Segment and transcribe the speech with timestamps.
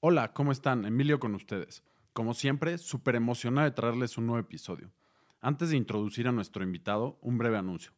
[0.00, 0.84] Hola, ¿cómo están?
[0.84, 1.82] Emilio con ustedes.
[2.12, 4.92] Como siempre, súper emocionado de traerles un nuevo episodio.
[5.40, 7.92] Antes de introducir a nuestro invitado, un breve anuncio.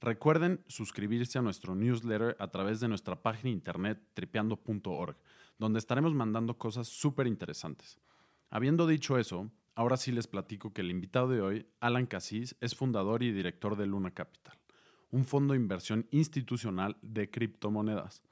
[0.00, 5.18] Recuerden suscribirse a nuestro newsletter a través de nuestra página internet tripeando.org,
[5.58, 8.00] donde estaremos mandando cosas súper interesantes.
[8.48, 12.74] Habiendo dicho eso, ahora sí les platico que el invitado de hoy, Alan Cassis, es
[12.74, 14.58] fundador y director de Luna Capital,
[15.10, 18.22] un fondo de inversión institucional de criptomonedas.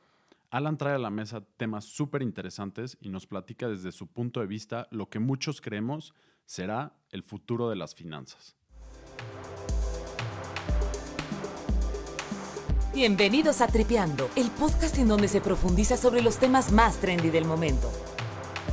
[0.51, 4.46] Alan trae a la mesa temas súper interesantes y nos platica desde su punto de
[4.46, 6.12] vista lo que muchos creemos
[6.45, 8.57] será el futuro de las finanzas.
[12.93, 17.45] Bienvenidos a Tripeando, el podcast en donde se profundiza sobre los temas más trendy del
[17.45, 17.88] momento.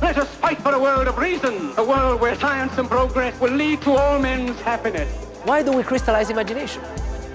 [0.02, 3.54] Let us fight for a world of reason, a world where science and progress will
[3.54, 5.08] lead to all men's happiness.
[5.46, 6.82] Why do we crystallize imagination?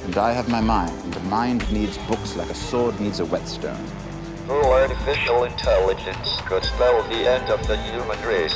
[0.05, 1.13] And I have my mind.
[1.13, 4.02] The mind needs books like a sword needs a whetstone.
[4.49, 8.53] Oh, artificial intelligence could spell the end of the human race.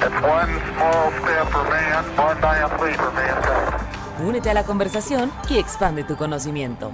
[0.00, 4.26] It's one small step for man, one giant leap for mankind.
[4.26, 6.92] Únete a la conversación y expande tu conocimiento.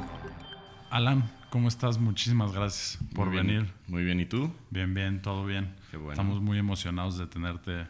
[0.90, 1.98] Alan, ¿cómo estás?
[1.98, 3.74] Muchísimas gracias por Muy bien, venir.
[3.86, 4.52] Muy bien, ¿y tú?
[4.68, 5.74] Bien, bien, todo bien.
[5.90, 6.12] Qué bueno.
[6.12, 7.86] Estamos muy emocionados de tenerte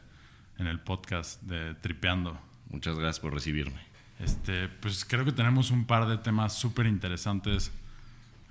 [0.58, 2.38] en el podcast de Tripeando.
[2.70, 3.80] Muchas gracias por recibirme.
[4.20, 7.72] Este, pues creo que tenemos un par de temas súper interesantes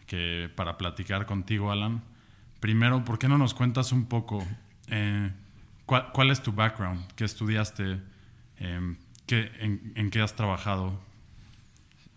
[0.08, 2.02] que para platicar contigo, Alan.
[2.60, 4.44] Primero, ¿por qué no nos cuentas un poco
[4.88, 5.32] eh,
[5.86, 7.06] cuál, cuál es tu background?
[7.16, 8.00] ¿Qué estudiaste?
[8.60, 8.96] Eh,
[9.28, 11.00] ¿qué- en, qué has trabajado?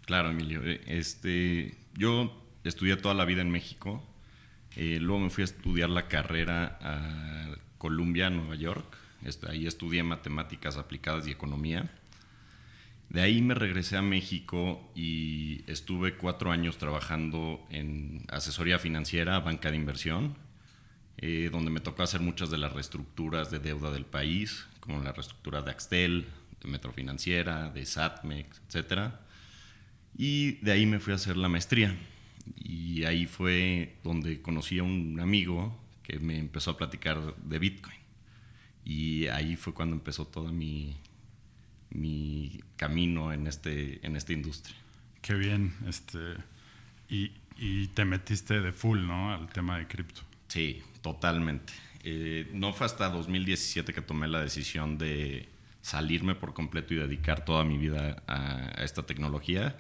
[0.07, 0.63] Claro, Emilio.
[0.65, 4.03] eh, Este, yo estudié toda la vida en México.
[4.77, 8.97] eh, luego me fui a estudiar la carrera a Columbia, Nueva York.
[9.49, 11.91] Ahí estudié matemáticas aplicadas y economía.
[13.11, 19.73] De ahí me regresé a México y estuve cuatro años trabajando en asesoría financiera, banca
[19.73, 20.37] de inversión,
[21.17, 25.11] eh, donde me tocó hacer muchas de las reestructuras de deuda del país, como la
[25.11, 26.27] reestructura de Axtel,
[26.63, 29.23] de Metrofinanciera, de Satmex, etcétera.
[30.17, 31.97] Y de ahí me fui a hacer la maestría.
[32.57, 37.99] Y ahí fue donde conocí a un amigo que me empezó a platicar de Bitcoin.
[38.85, 40.97] Y ahí fue cuando empezó toda mi,
[41.91, 44.77] mi camino en, este, en esta industria.
[45.23, 45.75] Qué bien.
[45.87, 46.19] Este,
[47.09, 49.33] y, y te metiste de full, ¿no?
[49.33, 50.23] Al tema de cripto.
[50.49, 51.73] Sí, totalmente.
[52.03, 55.49] Eh, no fue hasta 2017 que tomé la decisión de
[55.83, 59.77] salirme por completo y dedicar toda mi vida a, a esta tecnología,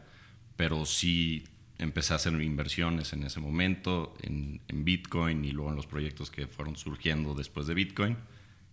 [0.56, 1.44] pero sí
[1.78, 6.31] empecé a hacer inversiones en ese momento, en, en Bitcoin y luego en los proyectos
[6.31, 8.19] que fueron surgiendo después de Bitcoin.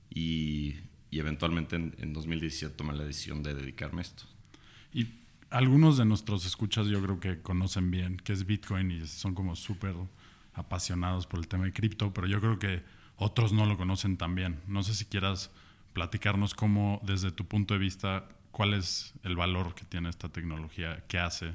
[0.10, 0.76] Y,
[1.10, 4.24] y eventualmente en, en 2017 tomé la decisión de dedicarme a esto.
[4.94, 5.08] Y
[5.50, 9.56] algunos de nuestros escuchas yo creo que conocen bien qué es Bitcoin y son como
[9.56, 9.96] súper
[10.54, 12.84] apasionados por el tema de cripto, pero yo creo que
[13.16, 14.60] otros no lo conocen tan bien.
[14.68, 15.52] No sé si quieras
[15.94, 21.04] platicarnos cómo, desde tu punto de vista, cuál es el valor que tiene esta tecnología,
[21.08, 21.54] qué hace.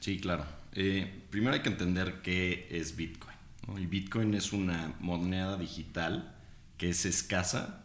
[0.00, 0.44] Sí, claro.
[0.72, 3.36] Eh, primero hay que entender qué es Bitcoin.
[3.66, 3.78] ¿no?
[3.78, 6.34] Y Bitcoin es una moneda digital
[6.76, 7.83] que es escasa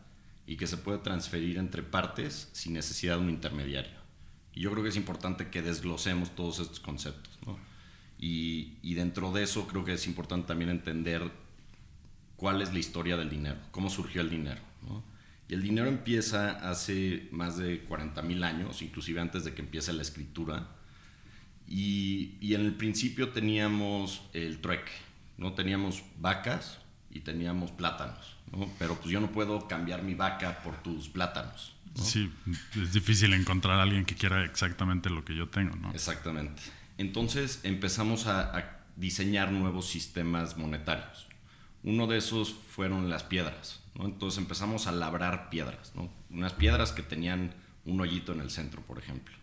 [0.50, 4.00] y que se puede transferir entre partes sin necesidad de un intermediario.
[4.52, 7.38] Y yo creo que es importante que desglosemos todos estos conceptos.
[8.18, 11.32] Y, dentro de eso creo que es importante también entender
[12.36, 14.60] cuál es la historia del dinero, cómo surgió el dinero.
[15.48, 19.94] Y el dinero empieza hace más de 40 mil años, inclusive antes de que empiece
[19.94, 20.68] la escritura.
[21.68, 24.94] Y, y en el principio teníamos el trueque,
[25.38, 25.54] ¿no?
[25.54, 26.80] Teníamos vacas
[27.12, 28.70] y teníamos plátanos, ¿no?
[28.78, 31.76] Pero pues yo no puedo cambiar mi vaca por tus plátanos.
[31.96, 32.04] ¿no?
[32.04, 32.32] Sí,
[32.82, 35.92] es difícil encontrar a alguien que quiera exactamente lo que yo tengo, ¿no?
[35.92, 36.62] Exactamente.
[36.98, 41.28] Entonces empezamos a, a diseñar nuevos sistemas monetarios.
[41.84, 44.06] Uno de esos fueron las piedras, ¿no?
[44.06, 46.12] Entonces empezamos a labrar piedras, ¿no?
[46.30, 47.54] Unas piedras que tenían
[47.86, 49.36] un hoyito en el centro, por ejemplo.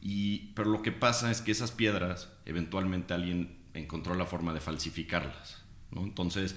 [0.00, 4.60] Y, pero lo que pasa es que esas piedras, eventualmente alguien encontró la forma de
[4.60, 5.62] falsificarlas.
[5.90, 6.02] ¿No?
[6.02, 6.56] Entonces,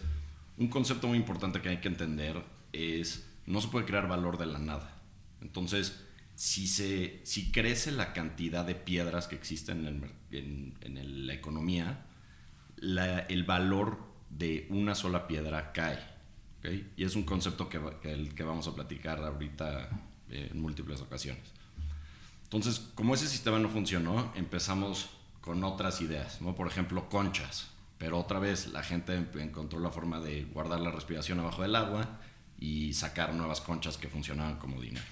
[0.57, 4.45] un concepto muy importante que hay que entender es, no se puede crear valor de
[4.45, 5.01] la nada.
[5.41, 6.03] Entonces,
[6.35, 12.05] si, se, si crece la cantidad de piedras que existen en, la economía,
[12.81, 13.99] el valor
[14.29, 15.99] de una sola piedra cae.
[16.95, 19.89] Y es un concepto que, el que vamos a platicar ahorita
[20.29, 21.43] eh, en múltiples ocasiones.
[22.43, 25.09] Entonces, como ese sistema no funcionó, empezamos
[25.41, 26.55] con otras ideas, ¿no?
[26.55, 27.72] Por ejemplo, conchas.
[28.03, 32.19] Pero otra vez la gente encontró la forma de guardar la respiración abajo del agua
[32.59, 35.05] y sacar nuevas conchas que funcionaban como dinero.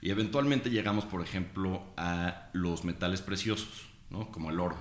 [0.00, 4.32] Y eventualmente llegamos, por ejemplo, a los metales preciosos, ¿no?
[4.32, 4.76] como el oro.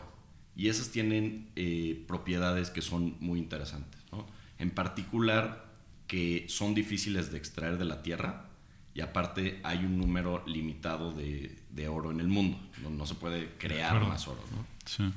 [0.56, 4.02] Y esas tienen eh, propiedades que son muy interesantes.
[4.12, 4.26] ¿no?
[4.58, 5.68] En particular,
[6.08, 8.48] que son difíciles de extraer de la tierra
[8.96, 12.60] y aparte hay un número limitado de, de oro en el mundo.
[12.82, 14.66] No, no se puede crear más oro, ¿no?
[14.88, 15.14] Sí.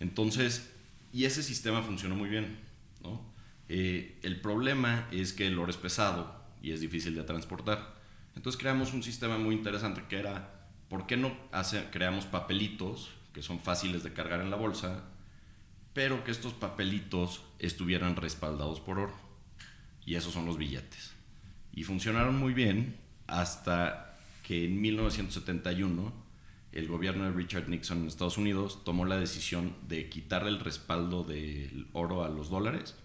[0.00, 0.72] Entonces,
[1.12, 2.58] y ese sistema funcionó muy bien,
[3.02, 3.32] ¿no?
[3.68, 8.00] Eh, el problema es que el oro es pesado y es difícil de transportar.
[8.34, 11.36] Entonces creamos un sistema muy interesante que era, ¿por qué no
[11.90, 15.04] creamos papelitos que son fáciles de cargar en la bolsa,
[15.92, 19.14] pero que estos papelitos estuvieran respaldados por oro?
[20.04, 21.12] Y esos son los billetes.
[21.72, 26.12] Y funcionaron muy bien hasta que en 1971
[26.72, 31.22] el gobierno de Richard Nixon en Estados Unidos tomó la decisión de quitar el respaldo
[31.22, 32.96] del oro a los dólares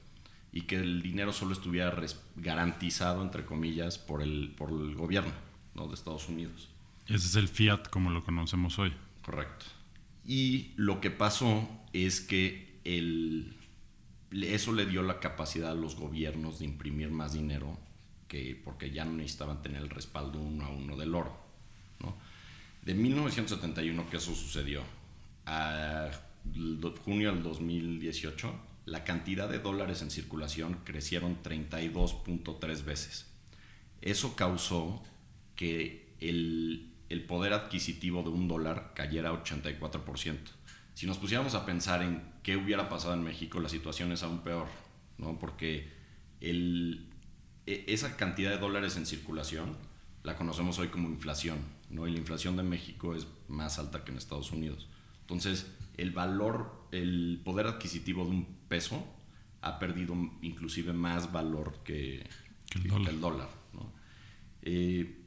[0.52, 1.94] y que el dinero solo estuviera
[2.36, 5.34] garantizado, entre comillas, por el, por el gobierno
[5.76, 5.88] ¿no?
[5.88, 6.70] de Estados Unidos.
[7.08, 8.94] Ese es el fiat como lo conocemos hoy.
[9.24, 9.66] Correcto.
[10.26, 13.56] Y lo que pasó es que el,
[14.32, 17.78] eso le dio la capacidad a los gobiernos de imprimir más dinero
[18.28, 21.47] que porque ya no necesitaban tener el respaldo uno a uno del oro.
[22.88, 24.82] De 1971 que eso sucedió
[25.46, 26.10] a
[27.04, 28.56] junio del 2018,
[28.86, 33.26] la cantidad de dólares en circulación crecieron 32.3 veces.
[34.02, 35.04] Eso causó
[35.58, 36.94] que el,
[37.28, 40.38] poder adquisitivo de un dólar cayera 84%.
[40.94, 44.44] Si nos pusiéramos a pensar en qué hubiera pasado en México, la situación es aún
[44.44, 44.68] peor,
[45.18, 45.38] ¿no?
[45.40, 45.92] Porque
[46.40, 47.04] e-
[47.66, 49.76] esa cantidad de dólares en circulación
[50.24, 51.58] la conocemos hoy como inflación,
[51.90, 52.08] ¿no?
[52.08, 54.88] Y la inflación de México es más alta que en Estados Unidos.
[55.22, 55.68] Entonces,
[55.98, 59.06] el valor, el poder adquisitivo de un peso
[59.62, 62.28] ha perdido inclusive más valor que,
[62.70, 63.06] Que el que- dólar.
[63.08, 63.92] que el dólar, ¿no?
[64.62, 65.24] Eh,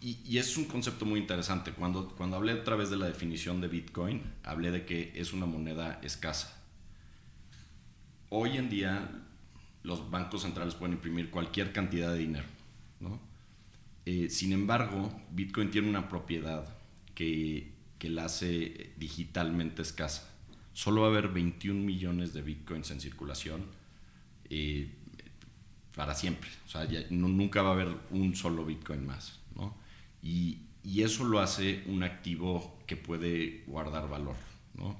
[0.00, 1.72] y, y es un concepto muy interesante.
[1.72, 5.46] Cuando, cuando hablé otra vez de la definición de Bitcoin, hablé de que es una
[5.46, 6.60] moneda escasa.
[8.30, 9.10] Hoy en día
[9.82, 12.46] los bancos centrales pueden imprimir cualquier cantidad de dinero.
[13.00, 13.20] ¿no?
[14.06, 16.76] Eh, sin embargo, Bitcoin tiene una propiedad
[17.14, 20.30] que, que la hace digitalmente escasa.
[20.72, 23.64] Solo va a haber 21 millones de Bitcoins en circulación
[24.50, 24.90] eh,
[25.94, 26.48] para siempre.
[26.66, 29.40] O sea, ya no- nunca va a haber un solo Bitcoin más.
[29.54, 29.74] ¿no?
[30.22, 34.36] Y, y eso lo hace un activo que puede guardar valor.
[34.74, 34.96] ¿no?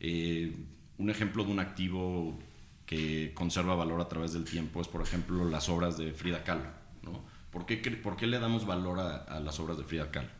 [0.00, 0.54] Eh,
[0.98, 2.38] un ejemplo de un activo
[2.86, 6.70] que conserva valor a través del tiempo es, por ejemplo, las obras de Frida Kahlo.
[7.02, 7.22] ¿no?
[7.50, 10.30] ¿Por, qué, por qué le damos valor a, a las obras de Frida Kahlo?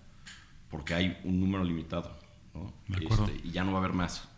[0.71, 2.19] Porque hay un número limitado
[2.55, 2.73] ¿no?
[2.89, 4.29] Este, y ya no va a haber más.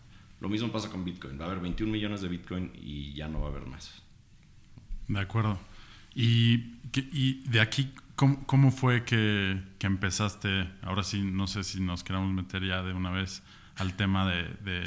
[0.41, 1.39] Lo mismo pasa con Bitcoin.
[1.39, 4.03] Va a haber 21 millones de Bitcoin y ya no va a haber más.
[5.09, 5.59] De acuerdo.
[6.15, 10.69] Y, y de aquí, ¿cómo, cómo fue que, que empezaste?
[10.83, 13.43] Ahora sí, no sé si nos queramos meter ya de una vez
[13.81, 14.85] al tema de, de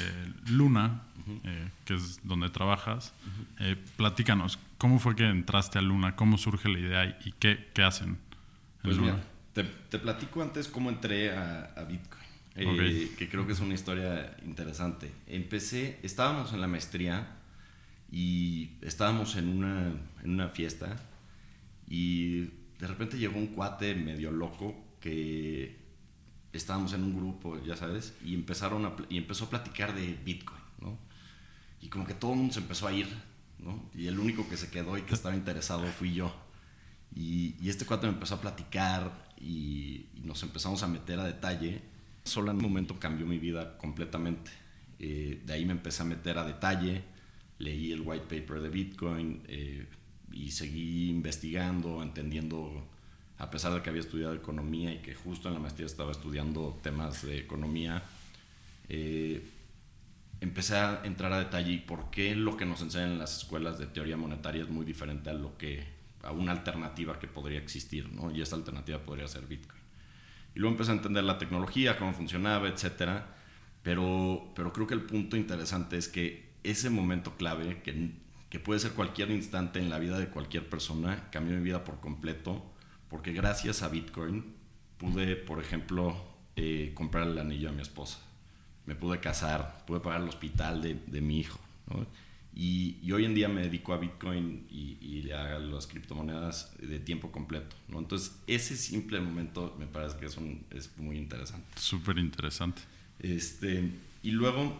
[0.50, 1.02] Luna,
[1.44, 3.12] eh, que es donde trabajas.
[3.58, 6.14] Eh, platícanos, ¿cómo fue que entraste a Luna?
[6.16, 8.10] ¿Cómo surge la idea y, qué, qué hacen?
[8.10, 8.18] en
[8.82, 9.12] Pues Luna?
[9.12, 12.24] mira, te, te platico antes cómo entré a, a Bitcoin,
[12.54, 15.10] eh, que creo que es una historia interesante.
[15.26, 17.26] Empecé, estábamos en la maestría
[18.12, 19.88] y estábamos en una,
[20.22, 20.96] en una fiesta
[21.88, 22.42] y
[22.78, 25.83] de repente llegó un cuate medio loco que
[26.58, 30.60] estábamos en un grupo, ya sabes, y empezaron a, y empezó a platicar de Bitcoin,
[30.80, 30.98] ¿no?
[31.80, 33.08] Y como que todo el mundo se empezó a ir,
[33.58, 33.90] ¿no?
[33.94, 36.34] Y el único que se quedó y que estaba interesado fui yo.
[37.14, 41.24] Y, y este cuate me empezó a platicar y, y nos empezamos a meter a
[41.24, 41.82] detalle.
[42.24, 44.50] Solo en un momento cambió mi vida completamente.
[44.98, 47.02] Eh, de ahí me empecé a meter a detalle,
[47.58, 49.86] leí el white paper de Bitcoin eh,
[50.32, 52.88] y seguí investigando, entendiendo,
[53.38, 56.78] a pesar de que había estudiado economía y que justo en la maestría estaba estudiando
[56.82, 58.02] temas de economía,
[58.88, 59.44] eh,
[60.40, 63.78] empecé a entrar a detalle y por qué lo que nos enseñan en las escuelas
[63.78, 65.84] de teoría monetaria es muy diferente a lo que
[66.22, 68.30] a una alternativa que podría existir, ¿no?
[68.30, 69.82] Y esa alternativa podría ser Bitcoin.
[70.54, 73.34] Y luego empecé a entender la tecnología, cómo funcionaba, etcétera.
[73.82, 78.12] Pero, pero creo que el punto interesante es que ese momento clave, que,
[78.48, 82.00] que puede ser cualquier instante en la vida de cualquier persona, cambió mi vida por
[82.00, 82.64] completo,
[83.14, 84.44] porque gracias a Bitcoin
[84.98, 86.16] pude, por ejemplo,
[86.56, 88.18] eh, comprar el anillo a mi esposa
[88.86, 91.60] me pude casar, pude pagar el hospital de, de mi hijo.
[91.88, 92.04] ¿no?
[92.56, 96.98] Y, y hoy en día me dedico a Bitcoin y, y a las criptomonedas de
[96.98, 97.76] tiempo completo.
[97.88, 98.00] ¿no?
[98.00, 101.68] Entonces, ese simple momento me parece que es, un- es muy interesante.
[101.76, 102.82] Súper interesante.
[103.20, 103.92] Este,
[104.24, 104.76] y luego,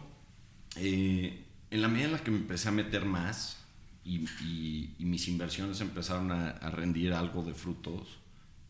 [0.77, 3.59] eh, en la medida en la que me empecé a meter más
[4.05, 8.19] y, y- mis inversiones empezaron a, a rendir algo de frutos,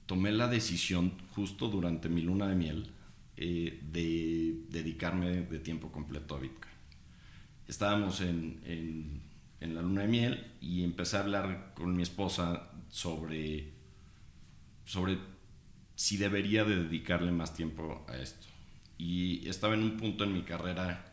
[0.06, 2.90] tomé la decisión justo durante mi luna de miel
[3.36, 6.74] eh, de dedicarme de tiempo completo a Bitcoin.
[7.68, 9.22] Estábamos en, en-
[9.60, 13.72] en la luna de miel y empecé a hablar con mi esposa sobre,
[14.84, 15.18] sobre
[15.94, 18.46] si debería de dedicarle más tiempo a esto.
[18.98, 21.12] Y estaba en un punto en mi carrera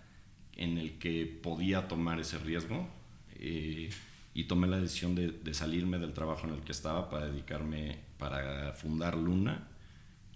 [0.56, 2.88] en el que podía tomar ese riesgo
[3.36, 3.90] eh,
[4.34, 8.00] y tomé la decisión de, de, salirme del trabajo en el que estaba para dedicarme,
[8.22, 9.68] para fundar Luna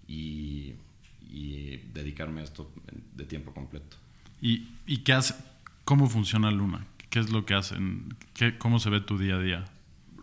[0.08, 0.74] y,
[1.22, 2.74] y dedicarme a esto
[3.13, 3.96] de tiempo completo.
[4.42, 5.36] ¿Y, y qué hace?
[5.84, 6.88] ¿Cómo funciona Luna?
[7.12, 8.18] ¿Qué es lo que hacen?
[8.34, 9.65] ¿Qué, ¿Cómo se ve tu día a día?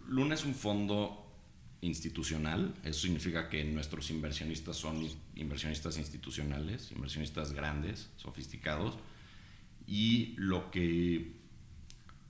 [0.09, 1.25] Luna es un fondo
[1.83, 2.75] institucional.
[2.83, 8.99] Eso significa que nuestros inversionistas son inversionistas institucionales, inversionistas grandes, sofisticados.
[9.87, 11.37] Y lo que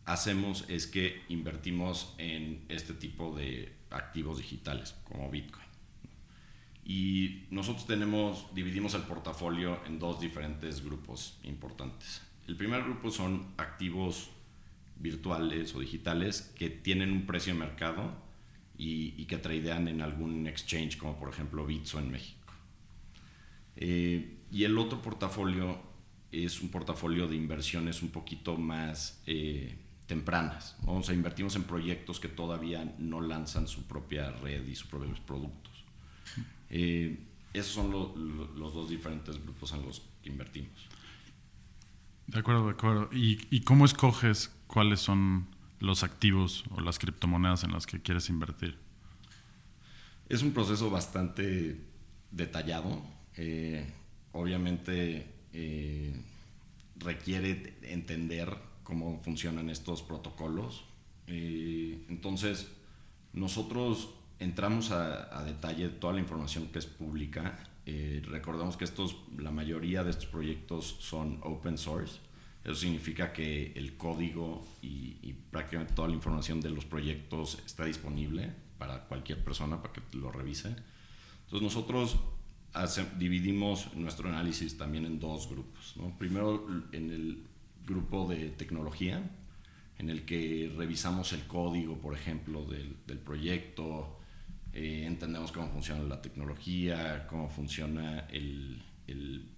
[0.05, 5.67] hacemos es que invertimos en este tipo de activos digitales, como Bitcoin.
[6.85, 12.23] Y nosotros tenemos, dividimos el portafolio en dos diferentes grupos importantes.
[12.49, 14.31] El primer grupo son activos
[14.97, 18.13] virtuales o digitales que tienen un precio de mercado
[18.77, 22.53] y, y que tradean en algún exchange, como por ejemplo Bitso en México.
[23.77, 25.81] Eh, y el otro portafolio
[26.31, 30.77] es un portafolio de inversiones un poquito más eh, tempranas.
[30.85, 30.95] ¿no?
[30.95, 35.21] O sea, invertimos en proyectos que todavía no lanzan su propia red y sus propios
[35.21, 35.85] productos.
[36.71, 37.19] Eh,
[37.53, 40.89] esos son lo, lo, los dos diferentes grupos en los que invertimos.
[42.27, 43.11] De acuerdo, de acuerdo.
[43.13, 45.49] ¿Y, ¿Y, cómo escoges cuáles son
[45.81, 48.79] los activos o las criptomonedas en las que quieres invertir?
[50.29, 51.79] Es un proceso bastante
[52.31, 53.03] detallado.
[53.37, 53.93] Eh,
[54.33, 56.15] obviamente eh,
[56.97, 60.85] requiere entender cómo funcionan estos protocolos.
[61.27, 62.69] Eh, entonces,
[63.33, 67.59] nosotros entramos a, a, detalle toda la información que es pública.
[67.87, 72.21] Eh, recordemos que estos, la mayoría de estos proyectos son open source.
[72.65, 77.85] Eso significa que el código y, y, prácticamente toda la información de los proyectos está
[77.85, 80.69] disponible para cualquier persona para que lo revise.
[81.45, 82.17] Entonces nosotros
[82.73, 85.95] hace, dividimos nuestro análisis también en dos grupos.
[85.97, 86.17] ¿no?
[86.19, 87.47] Primero en el
[87.87, 89.23] grupo de tecnología,
[89.99, 94.19] en el que revisamos el código, por ejemplo, del, del proyecto,
[94.73, 99.49] eh, entendemos cómo funciona la tecnología, cómo funciona el, el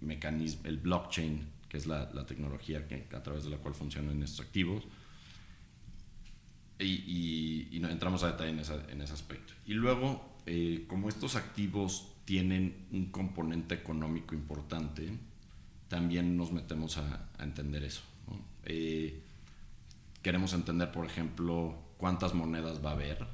[0.00, 4.22] mecanismo, el blockchain, que es la, la, tecnología que, a través de la cual funcionan
[4.22, 4.84] estos activos.
[6.78, 9.52] Y, y, y entramos a detalle en, esa, en, ese aspecto.
[9.66, 15.10] Y luego, eh, como estos activos tienen un componente económico importante,
[15.92, 18.00] también nos metemos a, entender eso.
[18.26, 18.40] ¿no?
[18.64, 19.22] Eh,
[20.22, 23.26] queremos entender, por ejemplo, cuántas monedas va a haber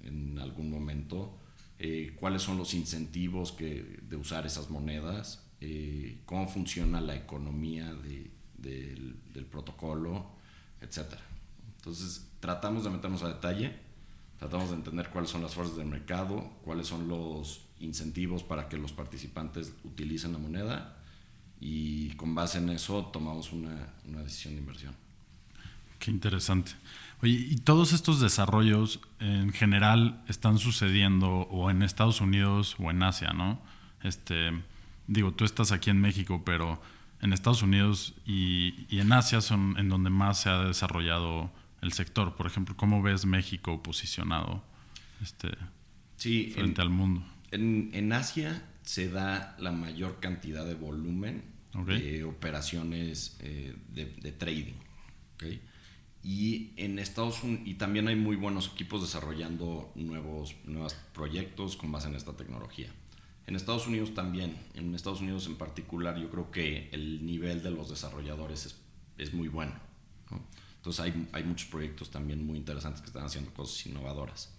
[0.00, 1.36] en algún momento,
[1.78, 7.92] eh, cuáles son los incentivos que, de usar esas monedas, eh, cómo funciona la economía
[7.92, 10.30] de, de, del, del, protocolo,
[10.80, 11.18] etc.
[11.76, 13.76] Entonces, tratamos de meternos a detalle,
[14.38, 18.78] tratamos de entender cuáles son las fuerzas del mercado, cuáles son los incentivos para que
[18.78, 20.96] los participantes utilicen la moneda
[21.60, 24.94] y con base en eso tomamos una, una decisión de inversión.
[25.98, 26.72] Qué interesante.
[27.22, 33.02] Oye, y todos estos desarrollos en general están sucediendo o en Estados Unidos o en
[33.02, 33.58] Asia, ¿no?
[34.02, 34.52] Este,
[35.06, 36.80] digo, tú estás aquí en México, pero
[37.22, 41.92] en Estados Unidos y, y en Asia son en donde más se ha desarrollado el
[41.92, 42.36] sector.
[42.36, 44.62] Por ejemplo, ¿cómo ves México posicionado
[45.22, 45.50] este,
[46.16, 47.24] sí, frente en, al mundo?
[47.50, 52.00] En, en, Asia se da la mayor cantidad de volumen okay.
[52.00, 54.76] de operaciones eh, de, de, trading.
[55.34, 55.60] ¿okay?
[56.28, 61.92] y en Estados Unidos y también hay muy buenos equipos desarrollando nuevos nuevos proyectos con
[61.92, 62.88] base en esta tecnología.
[63.46, 67.70] En Estados Unidos también, en Estados Unidos en particular, yo creo que el nivel de
[67.70, 68.76] los desarrolladores es,
[69.18, 69.74] es muy bueno.
[70.32, 70.42] ¿no?
[70.78, 74.52] Entonces hay, hay muchos proyectos también muy interesantes que están haciendo cosas innovadoras.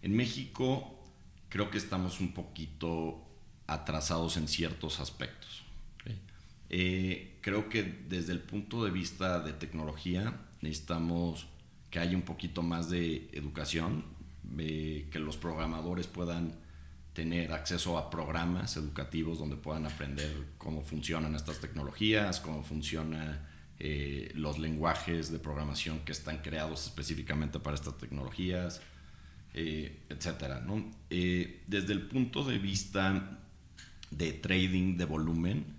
[0.00, 1.04] En México
[1.50, 3.27] creo que estamos un poquito
[3.68, 5.62] atrasados en ciertos aspectos.
[6.00, 6.20] ¿okay?
[6.70, 11.46] Eh, creo que desde el punto de vista de tecnología, necesitamos
[11.90, 14.04] que haya un poquito más de educación,
[14.58, 16.56] eh, que los programadores puedan
[17.12, 23.46] tener acceso a programas educativos donde puedan aprender cómo funcionan estas tecnologías, cómo funcionan
[23.80, 28.80] eh, los lenguajes de programación que están creados específicamente para estas tecnologías,
[29.54, 30.60] eh, etcétera.
[30.60, 30.90] ¿no?
[31.10, 33.37] Eh, desde el punto de vista
[34.10, 35.76] de trading de volumen,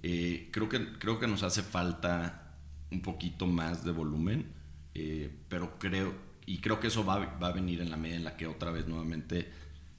[0.00, 2.48] creo, que, creo que nos hace falta
[2.90, 4.46] un poquito más de volumen,
[4.94, 6.14] eh, pero creo,
[6.46, 8.70] y creo que eso va, va, a venir en la medida en la que otra
[8.70, 9.50] vez nuevamente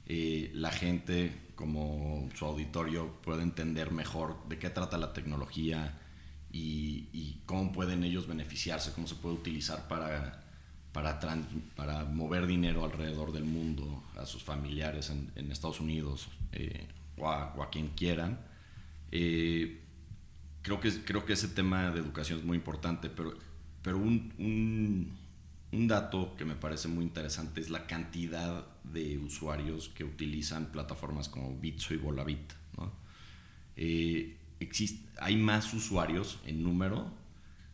[0.05, 5.99] eh, la gente como su auditorio pueda entender mejor de qué trata la tecnología
[6.51, 10.43] y, cómo pueden ellos beneficiarse, cómo se puede utilizar para,
[10.91, 11.19] para,
[11.75, 16.87] para mover dinero alrededor del mundo a sus familiares en, en Estados Unidos eh,
[17.19, 18.39] o, a, o a quien quieran.
[19.11, 19.81] Eh,
[20.61, 23.33] creo, que, creo que ese tema de educación es muy importante, pero,
[23.81, 25.17] pero un, un,
[25.71, 31.29] un dato que me parece muy interesante es la cantidad de usuarios que utilizan plataformas
[31.29, 32.53] como Bitso y Volavit.
[32.77, 32.91] ¿no?
[33.75, 37.11] Eh, exist- hay más usuarios en número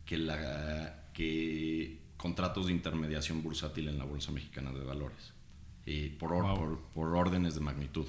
[0.04, 5.32] que, la, que contratos de intermediación bursátil en la Bolsa Mexicana de Valores,
[5.86, 6.56] eh, por, or- Wow.
[6.56, 8.06] por, por órdenes de magnitud.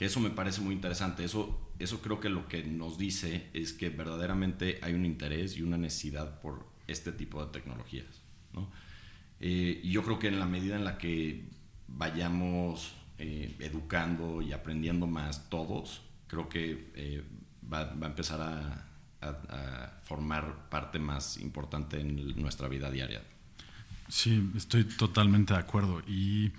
[0.00, 1.22] Que eso me parece muy interesante.
[1.24, 5.62] Eso, eso creo que lo que nos dice es que verdaderamente hay un interés y
[5.62, 8.06] una necesidad por este tipo de tecnologías.
[8.54, 8.70] ¿no?
[9.40, 11.44] Eh, y yo creo que en la medida en la que
[11.86, 17.22] vayamos eh, educando y aprendiendo más todos, creo que eh,
[17.70, 18.86] va, va a empezar a,
[19.20, 23.22] a- a formar parte más importante en nuestra vida diaria.
[24.08, 26.00] Sí, estoy totalmente de acuerdo.
[26.08, 26.52] Y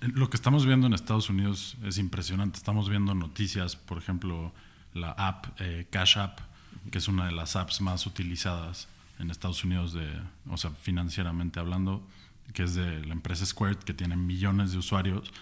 [0.00, 2.58] lo que estamos viendo en Estados Unidos es impresionante.
[2.58, 4.52] Estamos viendo noticias, por ejemplo,
[4.94, 6.40] la app eh, Cash App,
[6.90, 10.08] que es una de las apps más utilizadas en Estados Unidos, de,
[10.48, 12.06] o sea, financieramente hablando,
[12.52, 15.32] que es de la empresa Square, que tiene millones de usuarios.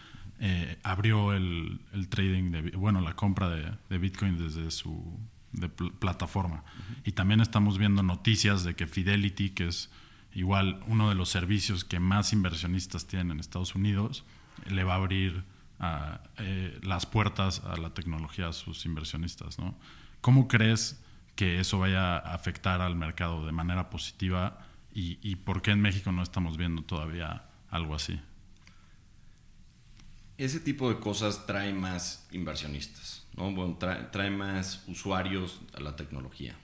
[0.41, 5.19] eh, abrió el, el trading, de, bueno, la compra de, de Bitcoin desde su
[5.53, 6.63] de pl- plataforma.
[7.05, 9.91] Y también estamos viendo noticias de que Fidelity, que es
[10.37, 14.23] igual uno de los servicios que más inversionistas tienen en Estados Unidos,
[14.67, 15.45] le va a abrir
[15.81, 19.59] ah, eh, las puertas a la tecnología a sus inversionistas.
[19.59, 19.75] ¿no?
[20.21, 21.03] ¿Cómo crees
[21.37, 26.11] que eso vaya a afectar al mercado de manera positiva y, por qué en México
[26.11, 28.19] no estamos viendo todavía algo así?
[30.39, 33.77] Ese tipo de cosas trae más inversionistas, ¿no?
[33.79, 36.57] Trae más usuarios a la tecnología.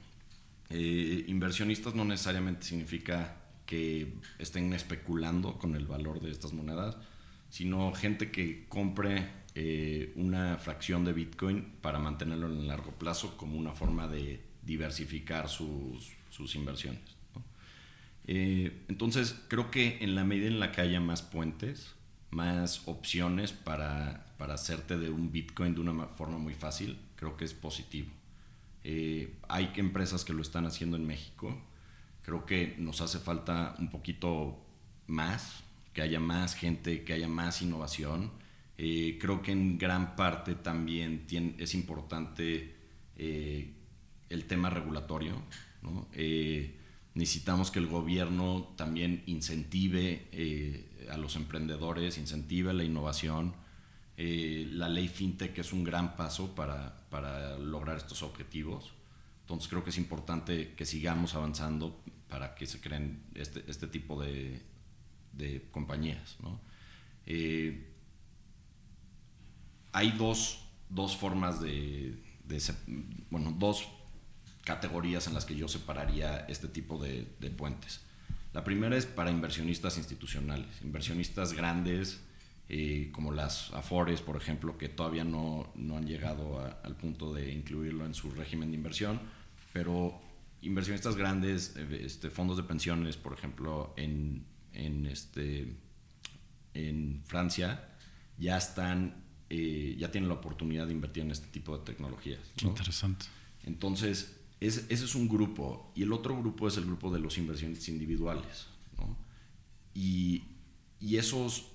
[0.70, 6.96] Eh, inversionistas no necesariamente significa que estén especulando con el valor de estas monedas,
[7.48, 13.36] sino gente que compre eh, una fracción de Bitcoin para mantenerlo en el largo plazo
[13.36, 17.02] como una forma de diversificar sus, sus inversiones.
[18.26, 21.94] Eh, entonces, creo que en la medida en la que haya más puentes,
[22.30, 27.36] más opciones para, para hacerte de un Bitcoin de una ma- forma muy fácil, creo
[27.36, 28.08] que es positivo.
[28.84, 31.60] Eh, hay empresas que lo están haciendo en México.
[32.22, 34.58] Creo que nos hace falta un poquito
[35.06, 38.30] más, que haya más gente, que haya más innovación.
[38.78, 41.26] Eh, creo que en gran parte también
[41.58, 42.74] es importante
[43.16, 43.72] eh,
[44.28, 45.42] el tema regulatorio.
[46.12, 46.78] Eh,
[47.14, 53.54] necesitamos que el gobierno también incentive a los emprendedores, incentive la innovación.
[54.16, 58.92] La ley FinTech es un gran paso para, para lograr estos objetivos.
[59.52, 64.22] Entonces creo que es importante que sigamos avanzando para que se creen este, este tipo
[64.22, 64.62] de,
[65.32, 66.36] de compañías.
[66.40, 66.60] ¿no?
[67.26, 67.92] Eh,
[69.92, 72.18] hay dos, dos formas de,
[73.30, 73.86] bueno, dos
[74.64, 78.00] categorías en las que yo separaría este tipo de, de puentes.
[78.54, 82.22] La primera es para inversionistas institucionales, inversionistas grandes
[82.68, 87.52] eh, como las Afores, por ejemplo, que todavía no, no han llegado al punto de
[87.52, 89.20] incluirlo en su régimen de inversión,
[89.72, 90.20] pero
[90.60, 95.74] inversionistas grandes, eh, este, fondos de pensiones, por ejemplo, en, en, este,
[96.74, 97.88] en Francia,
[98.38, 102.40] ya están, eh, ya tienen la oportunidad de invertir en este tipo de tecnologías.
[102.62, 102.70] ¿no?
[102.70, 103.26] interesante.
[103.64, 105.92] Entonces, es- ese es un grupo.
[105.94, 108.66] Y el otro grupo es el grupo de los inversionistas individuales.
[108.98, 109.16] ¿no?
[109.94, 110.44] Y,
[111.00, 111.66] y esos,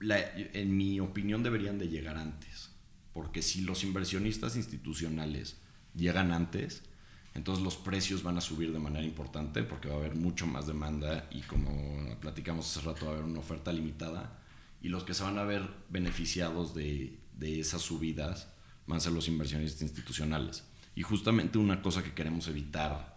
[0.00, 2.70] la- en mi opinión, deberían de llegar antes.
[3.12, 5.60] Porque si los inversionistas institucionales
[5.98, 6.82] llegan antes,
[7.34, 10.66] entonces los precios van a subir de manera importante porque va a haber mucho más
[10.66, 14.40] demanda y como platicamos hace rato va a haber una oferta limitada
[14.80, 18.48] y los que se van a ver beneficiados de, de esas subidas
[18.86, 20.64] van a ser los inversionistas institucionales.
[20.94, 23.14] Y justamente una cosa que queremos evitar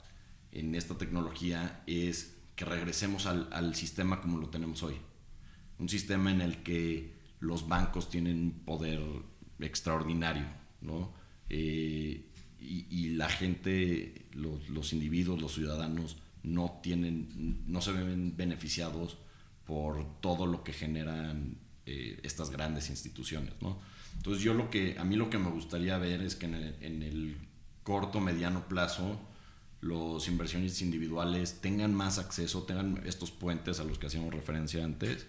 [0.51, 4.97] en esta tecnología es que regresemos al, al sistema como lo tenemos hoy.
[5.79, 9.01] Un sistema en el que los bancos tienen un poder
[9.59, 10.45] extraordinario,
[10.81, 11.13] ¿no?
[11.49, 12.30] Eh,
[12.61, 19.17] y, la gente, los, los individuos, los ciudadanos, no tienen, no se ven beneficiados
[19.65, 23.79] por todo lo que generan eh, estas grandes instituciones, ¿no?
[24.17, 26.75] Entonces yo lo que, a mí lo que me gustaría ver es que en el,
[26.81, 27.37] en el
[27.83, 29.19] corto, mediano plazo,
[29.79, 35.25] los inversionistas individuales tengan más acceso, tengan estos puentes a los que hacíamos referencia antes,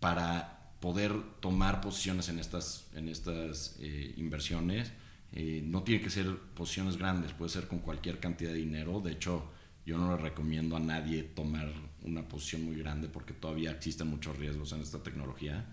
[0.00, 4.90] para poder tomar posiciones en estas, en estas eh, inversiones
[5.34, 9.00] Eh, no tiene que ser posiciones grandes, puede ser con cualquier cantidad de dinero.
[9.00, 9.50] De hecho,
[9.86, 14.36] yo no le recomiendo a nadie tomar una posición muy grande porque todavía existen muchos
[14.36, 15.64] riesgos en esta tecnología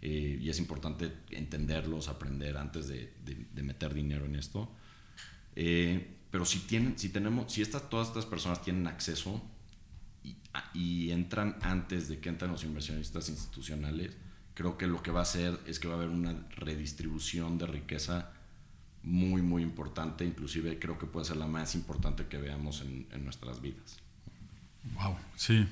[0.00, 3.12] eh, y es importante entenderlos, aprender antes de,
[3.62, 4.70] meter dinero en esto.
[5.54, 9.42] Eh, pero si tienen, si tenemos, si estas, todas estas personas tienen acceso
[10.24, 10.36] y,
[10.72, 14.16] y entran antes de que entren los inversionistas institucionales,
[14.54, 17.66] creo que lo que va a hacer es que va a haber una redistribución de
[17.66, 18.31] riqueza
[19.02, 20.24] muy, muy importante.
[20.24, 23.98] Inclusive creo que puede ser la más importante que veamos en, en nuestras vidas.
[24.94, 25.66] Wow, sí,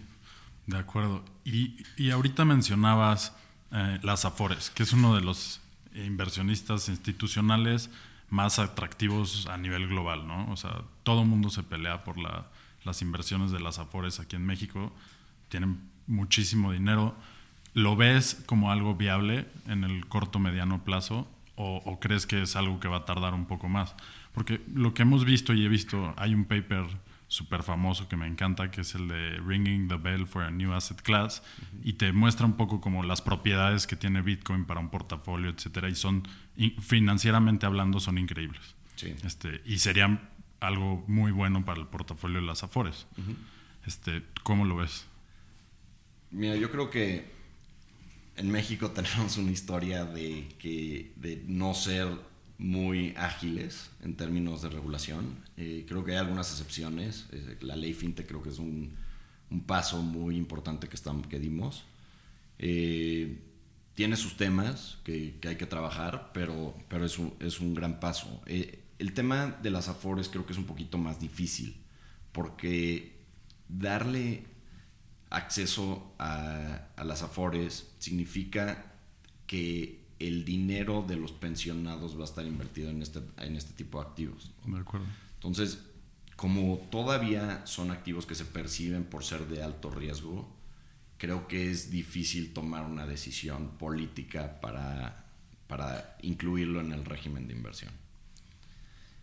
[0.66, 1.24] de acuerdo.
[1.44, 3.32] Y, y ahorita mencionabas
[3.72, 5.60] eh, las Afores, que es uno de los
[5.94, 7.90] inversionistas institucionales
[8.28, 10.50] más atractivos a nivel global, ¿no?
[10.52, 12.46] O sea, todo el mundo se pelea por la-
[12.84, 14.92] las inversiones de las Afores aquí en México.
[15.48, 17.14] Tienen muchísimo dinero.
[17.74, 21.28] ¿Lo ves como algo viable en el corto mediano plazo
[21.60, 23.94] o, o crees que es algo que va a tardar un poco más?
[24.32, 26.86] Porque lo que hemos visto y he visto, hay un paper
[27.28, 30.72] súper famoso que me encanta, que es el de Ringing the Bell for a New
[30.72, 31.42] Asset Class,
[31.84, 35.88] y te muestra un poco como las propiedades que tiene Bitcoin para un portafolio, etcétera,
[35.88, 36.26] y son,
[36.80, 38.74] financieramente hablando, son increíbles.
[38.96, 39.14] Sí.
[39.22, 40.28] Este, y serían
[40.60, 43.06] algo muy bueno para el portafolio de las Afores.
[43.86, 45.06] este, ¿Cómo lo ves?
[46.32, 47.30] Mira, yo creo que
[48.40, 52.08] en México tenemos una historia de, que, de no ser
[52.58, 55.44] muy ágiles en términos de regulación.
[55.56, 57.26] Eh, creo que hay algunas excepciones.
[57.32, 58.96] Eh, la ley FinTech creo que es un,
[59.50, 61.84] un paso muy importante que, estamos, que dimos.
[62.58, 63.38] Eh,
[63.94, 68.00] tiene sus temas que, que hay que trabajar, pero, pero es, un, es un gran
[68.00, 68.42] paso.
[68.46, 71.76] El tema de las afores creo que es un poquito más difícil,
[72.32, 73.20] porque
[73.68, 74.44] darle
[75.30, 78.92] acceso a, a las afores significa
[79.46, 84.00] que el dinero de los pensionados va a estar invertido en este, en este tipo
[84.00, 84.52] de activos.
[84.66, 85.06] De acuerdo.
[85.34, 85.80] Entonces,
[86.36, 90.48] como todavía son activos que se perciben por ser de alto riesgo,
[91.16, 95.24] creo que es difícil tomar una decisión política para,
[95.66, 97.92] para incluirlo en el régimen de inversión.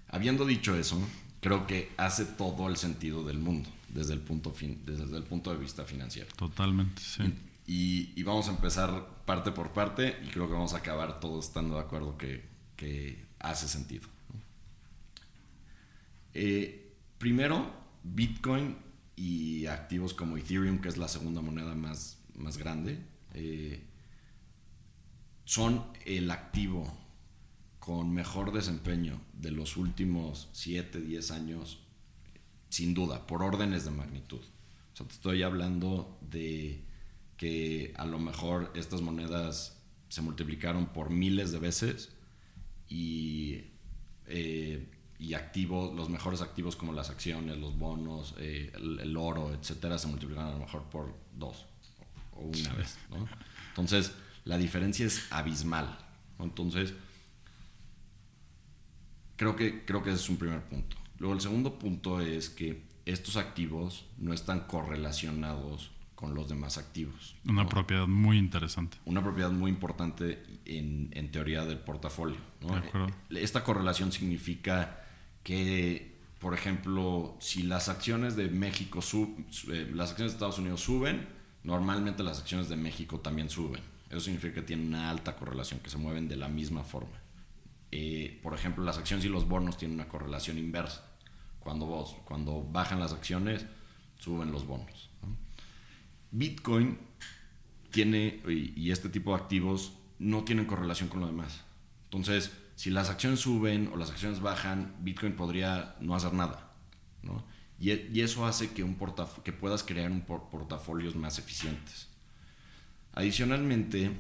[0.10, 1.00] Habiendo dicho eso,
[1.42, 5.52] creo que hace todo el sentido del mundo desde el punto, fin, desde el punto
[5.52, 6.30] de vista financiero.
[6.36, 7.24] Totalmente, sí.
[7.66, 11.48] Y, y, vamos a empezar parte por parte y creo que vamos a acabar todos
[11.48, 12.48] estando de acuerdo que,
[12.78, 14.08] que hace sentido.
[16.34, 17.74] Eh, primero,
[18.04, 18.78] Bitcoin
[19.16, 23.84] y activos como Ethereum, que es la segunda moneda más, más grande, eh,
[25.44, 26.96] son el activo
[27.80, 31.80] con mejor desempeño de los últimos 7, 10 años,
[32.78, 34.38] sin duda, por órdenes de magnitud.
[34.38, 36.86] O sea, te estoy hablando de
[37.36, 42.12] que a lo mejor estas monedas se multiplicaron por miles de veces
[42.88, 43.64] y,
[44.28, 44.88] eh,
[45.36, 50.52] activos, los mejores activos como las acciones, los bonos, eh, el, oro, etcétera, se multiplicaron
[50.52, 51.66] a lo mejor por dos
[52.36, 52.96] o una vez.
[53.70, 54.12] Entonces,
[54.46, 55.98] la diferencia es abismal.
[56.38, 56.94] Entonces,
[59.36, 60.96] creo que, creo que ese es un primer punto.
[61.20, 67.36] Luego, el segundo punto es que estos activos no están correlacionados con los demás activos.
[67.46, 67.70] Una ¿no?
[67.70, 68.98] propiedad muy interesante.
[69.06, 72.38] Una propiedad muy importante en, en teoría del portafolio.
[72.62, 72.74] ¿no?
[72.74, 73.08] De acuerdo.
[73.30, 75.04] Esta correlación significa
[75.44, 80.82] que, por ejemplo, si las acciones de México sub, eh, las acciones de Estados Unidos
[80.82, 81.28] suben,
[81.64, 83.82] normalmente las acciones de México también suben.
[84.10, 87.22] Eso significa que tienen una alta correlación, que se mueven de la misma forma.
[87.92, 91.06] Eh, por ejemplo, las acciones y los bonos tienen una correlación inversa.
[91.68, 93.66] Cuando, vos, cuando bajan las acciones,
[94.20, 95.10] suben los bonos.
[95.22, 95.36] ¿no?
[96.32, 96.98] Bitcoin
[97.92, 101.66] tiene, y, este tipo de activos no tienen correlación con lo demás.
[102.06, 106.72] Entonces, si las acciones suben o las acciones bajan, Bitcoin podría no hacer nada.
[107.22, 107.44] ¿no?
[107.82, 108.98] Y, y, eso hace que, un
[109.44, 112.08] que puedas crear un por portafolios más eficientes.
[113.12, 114.12] Adicionalmente,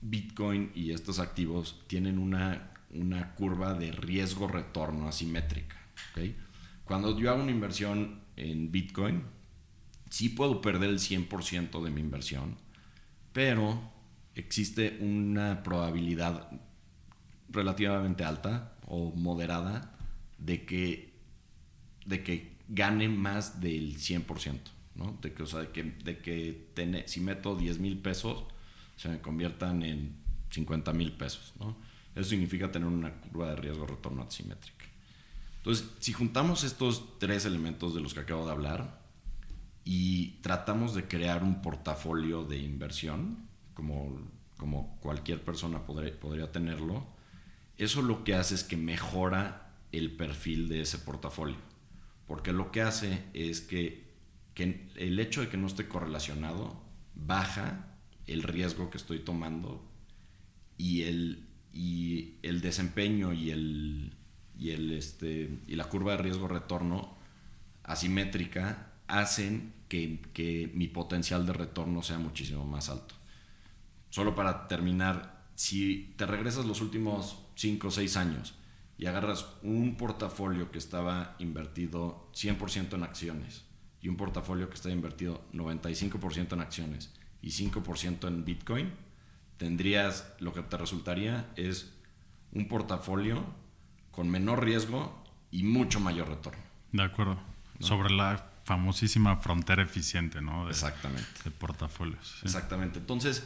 [0.00, 5.76] Bitcoin y estos activos tienen una, una curva de riesgo-retorno asimétrica.
[6.12, 6.36] ¿okay?
[6.84, 9.22] Cuando yo hago una inversión en Bitcoin,
[10.10, 12.56] sí puedo perder el 100% de mi inversión,
[13.32, 13.80] pero
[14.34, 16.50] existe una probabilidad
[17.48, 19.96] relativamente alta o moderada
[20.38, 21.14] de que,
[22.04, 24.58] de que gane más del 100%.
[24.94, 25.18] ¿no?
[25.20, 28.44] De que, o sea, de que, de que tener, si meto 10 mil pesos,
[28.96, 30.16] se me conviertan en
[30.50, 31.52] 50 mil pesos.
[31.58, 31.76] ¿no?
[32.14, 34.73] Eso significa tener una curva de riesgo-retorno asimétrica.
[35.64, 39.00] Entonces, si juntamos estos tres elementos de los que acabo de hablar,
[39.82, 44.20] y tratamos de crear un portafolio de inversión, como,
[44.58, 47.06] como cualquier persona podría, podría tenerlo,
[47.78, 51.56] eso lo que hace es que mejora el perfil de ese portafolio.
[52.26, 54.12] Porque lo que hace es que,
[54.52, 56.78] que el hecho de que no esté correlacionado
[57.14, 57.96] baja
[58.26, 59.82] el riesgo que estoy tomando
[60.76, 64.12] y el, y el desempeño y, el,
[64.58, 67.16] y, el, este, y la curva de riesgo-retorno
[67.82, 73.14] asimétrica hacen que, que mi potencial de retorno sea muchísimo más alto.
[74.10, 78.54] Solo para terminar, si te regresas los últimos 5 o 6 años
[78.96, 83.64] y agarras un portafolio que estaba invertido 100% en acciones
[84.00, 87.12] y un portafolio que estaba invertido 95% en acciones
[87.42, 88.92] y 5% en Bitcoin,
[89.56, 91.92] tendrías, lo que te resultaría es
[92.52, 93.44] un portafolio
[94.14, 95.14] con menor riesgo
[95.50, 96.62] y mucho mayor retorno.
[96.92, 97.38] De acuerdo.
[97.80, 100.64] Sobre la famosísima frontera eficiente, ¿no?
[100.66, 101.24] De, Exactamente.
[101.44, 102.36] De portafolios.
[102.40, 102.46] sí.
[102.46, 102.98] Exactamente.
[102.98, 103.44] Entonces,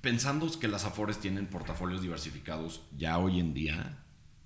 [0.00, 3.98] pensando que las Afores tienen portafolios diversificados ya hoy en día,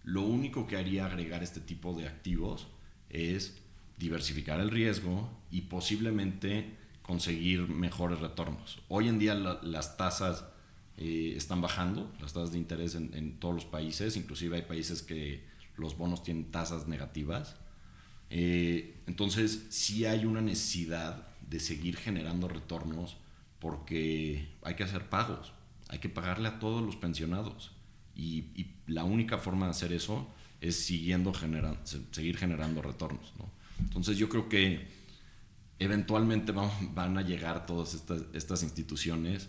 [0.05, 2.69] lo único que haría agregar este tipo de activos
[3.11, 3.59] es
[3.99, 8.81] diversificar el riesgo y posiblemente conseguir mejores retornos.
[8.89, 10.45] Hoy en día la- las tasas
[10.99, 15.45] eh, están bajando, las tasas de interés en, todos los países, inclusive hay países que
[15.77, 17.57] los bonos tienen tasas negativas.
[18.31, 23.19] Eh, entonces sí hay una necesidad de seguir generando retornos
[23.61, 25.53] porque hay que hacer pagos,
[25.89, 27.73] hay que pagarle a todos los pensionados
[28.15, 30.29] y, la única forma de hacer eso
[30.61, 33.33] es siguiendo genera- se- seguir generando retornos.
[33.37, 33.51] ¿no?
[33.81, 34.87] Entonces yo creo que
[35.81, 37.95] eventualmente van a llegar todas
[38.33, 39.49] estas instituciones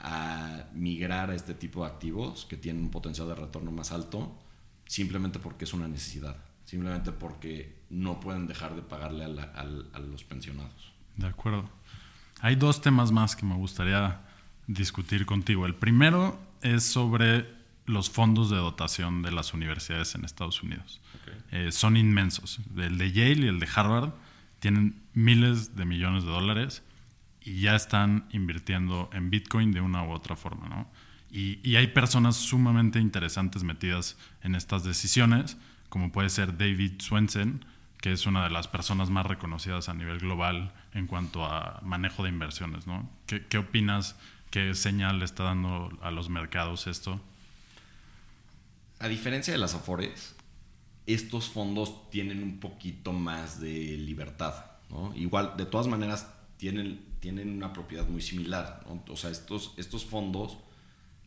[0.00, 4.38] a migrar a este tipo de activos que tienen un potencial de retorno más alto
[4.86, 9.52] simplemente porque es una necesidad, simplemente porque no pueden dejar de pagarle a, la-
[9.92, 10.92] a los pensionados.
[11.16, 11.68] De acuerdo.
[12.40, 14.20] Hay dos temas más que me gustaría
[14.66, 15.64] discutir contigo.
[15.66, 17.48] El primero es sobre
[17.86, 21.00] los fondos de dotación de las universidades en Estados Unidos.
[21.52, 22.58] Eh, son inmensos.
[22.76, 24.10] El de Yale y el de Harvard
[24.58, 26.82] tienen miles de millones de dólares
[27.44, 30.90] y ya están invirtiendo en Bitcoin de una u otra forma, ¿no?
[31.30, 35.56] Y, hay personas sumamente interesantes metidas en estas decisiones,
[35.88, 37.64] como puede ser David Swensen,
[38.00, 42.22] que es una de las personas más reconocidas a nivel global en cuanto a manejo
[42.22, 43.10] de inversiones, ¿no?
[43.26, 44.14] ¿Qué, qué opinas?
[44.50, 47.20] ¿Qué señal le está dando a los mercados esto?
[49.00, 50.36] A diferencia de las Afores,
[51.06, 54.54] estos fondos tienen un poquito más de libertad.
[54.90, 55.12] ¿no?
[55.16, 58.84] Igual, de todas maneras, tienen, tienen una propiedad muy similar.
[59.08, 60.58] O sea, estos, estos fondos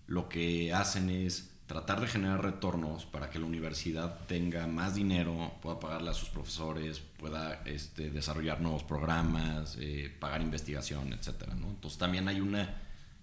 [0.06, 5.56] lo que hacen es tratar de generar retornos para que la universidad tenga más dinero,
[5.60, 11.30] pueda pagarle a sus profesores, pueda este, desarrollar nuevos programas, eh, pagar investigación, etc.
[11.52, 12.80] Entonces también hay una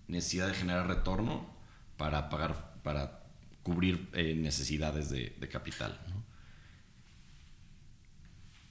[0.09, 1.47] necesidad de generar retorno
[1.97, 3.23] para pagar, para
[3.63, 5.97] cubrir eh, necesidades de, capital.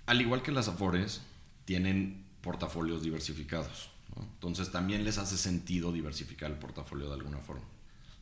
[0.07, 1.21] Al igual que las Afores,
[1.63, 3.92] tienen portafolios diversificados.
[4.15, 4.23] ¿No?
[4.23, 7.65] Entonces también les hace sentido diversificar el portafolio de alguna forma.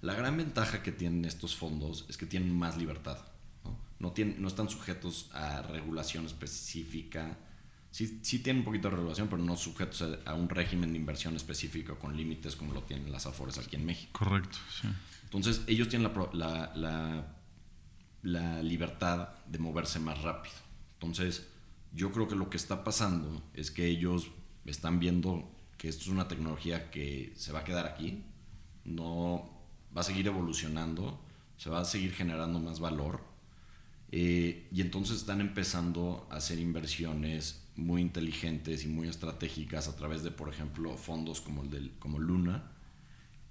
[0.02, 3.20] La gran ventaja que tienen estos fondos es que tienen más libertad.
[3.64, 7.38] No, no, tienen, no están sujetos a regulación específica.
[7.92, 10.98] Sí, sí tienen un poquito de regulación, pero no sujetos a, a un régimen de
[10.98, 14.18] inversión específico con límites como lo tienen las Afores aquí en México.
[14.18, 14.88] Correcto, sí.
[15.26, 17.36] Entonces ellos tienen la, pro- la, la,
[18.24, 20.56] la libertad de moverse más rápido.
[20.94, 21.48] Entonces
[21.94, 24.30] yo creo que lo que está pasando es que ellos
[24.66, 28.24] están viendo que esto es una tecnología que se va a quedar aquí,
[28.86, 29.50] no
[29.98, 31.20] va a seguir evolucionando,
[31.58, 33.24] se va a seguir generando más valor
[34.12, 40.22] eh, y entonces están empezando a hacer inversiones muy inteligentes y muy estratégicas a través
[40.22, 42.70] de, por ejemplo, fondos como, el del, como Luna,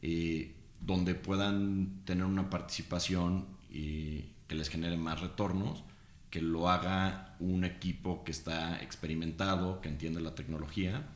[0.01, 5.83] eh, donde puedan tener una participación y que les genere más retornos,
[6.31, 11.09] que lo haga un equipo que está experimentado, que entiende la tecnología,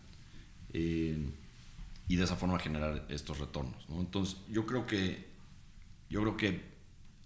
[0.75, 1.19] eh,
[2.07, 3.89] y de esa forma generar estos retornos.
[3.89, 4.01] ¿no?
[4.01, 5.27] Entonces, yo creo que,
[6.11, 6.75] yo creo que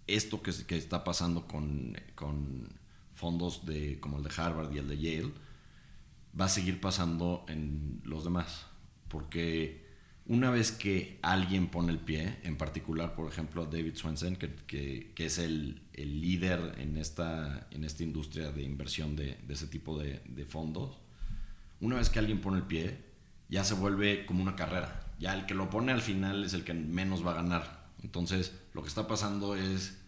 [0.07, 2.69] esto que, que está pasando con, con
[3.15, 5.33] fondos de, como el de Harvard y el de Yale,
[6.39, 8.67] va a seguir pasando en los demás,
[9.09, 9.89] porque
[10.27, 15.13] una vez que alguien pone el pie, en particular, por ejemplo, David Swensen, que, que,
[15.15, 19.67] que es el, el, líder en esta, en esta industria de inversión de, de ese
[19.67, 20.99] tipo de, de, fondos,
[21.81, 23.08] una vez que alguien pone el pie,
[23.49, 25.05] ya se vuelve como una carrera.
[25.19, 27.89] Ya el que lo pone al final es el que menos va a ganar.
[28.03, 29.99] Entonces, lo que está pasando es,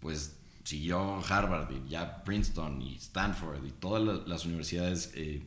[0.00, 5.42] pues, siguió Harvard y ya Princeton y Stanford y todas las, universidades eh,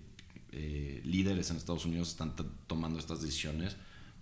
[0.52, 2.34] eh, líderes en Estados Unidos están
[2.68, 3.78] tomando estas decisiones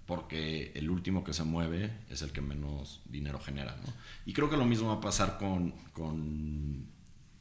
[0.05, 3.77] porque el último que se mueve es el que menos dinero genera.
[4.25, 6.85] Y creo que lo mismo va a pasar con, con,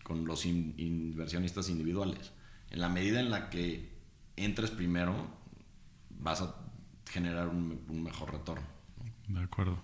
[0.04, 2.30] con los in- inversionistas individuales.
[2.70, 3.90] En la medida en la que
[4.36, 5.28] entres primero,
[6.22, 6.54] vas a
[7.10, 8.66] generar un, mejor retorno.
[9.28, 9.82] De acuerdo.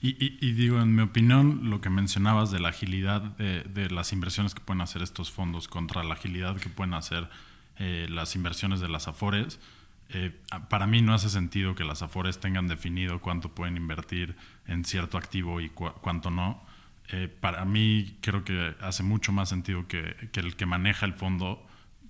[0.00, 4.60] Y, digo, en mi opinión, lo que mencionabas de la agilidad de, las inversiones que
[4.60, 7.28] pueden hacer estos fondos contra la agilidad que pueden hacer
[7.78, 9.58] eh, las inversiones de las Afores,
[10.10, 14.84] eh, para mí no hace sentido que las Afores tengan definido cuánto pueden invertir en
[14.84, 16.62] cierto activo y cu- cuánto no.
[17.10, 21.67] Eh, para mí creo que hace mucho más sentido que el que maneja el fondo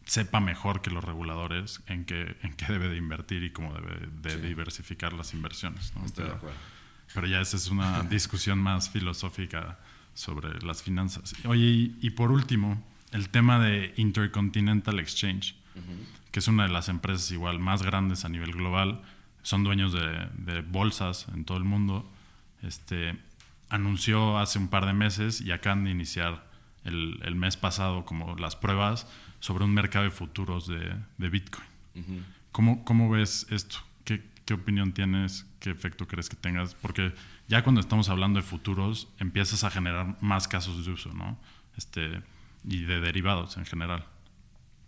[0.08, 4.08] sepa mejor que los reguladores en qué, en qué debe de invertir y cómo debe
[4.22, 5.92] de diversificar las inversiones.
[5.94, 6.04] ¿no?
[6.04, 6.56] Estoy de Pero- acuerdo.
[7.14, 9.78] pero ya esa es una discusión más filosófica
[10.14, 11.34] sobre las finanzas.
[11.44, 15.54] Oye, y, y por último, el tema de Intercontinental Exchange,
[16.32, 19.02] que es una de las empresas igual más grandes a nivel global,
[19.42, 22.10] son dueños de, de bolsas en todo el mundo.
[22.62, 23.16] Este,
[23.68, 26.47] anunció hace un par de meses y acaban de iniciar
[26.84, 29.06] el, el mes pasado como las pruebas
[29.40, 31.66] sobre un mercado de futuros de, de Bitcoin.
[32.52, 33.78] ¿Cómo, ¿Cómo ves esto?
[34.04, 35.46] ¿Qué, ¿Qué opinión tienes?
[35.60, 36.74] ¿Qué efecto crees que tengas?
[36.74, 37.12] Porque
[37.48, 41.38] ya cuando estamos hablando de futuros, empiezas a generar más casos de uso, ¿no?
[41.76, 42.22] Este,
[42.64, 44.04] y de derivados en general.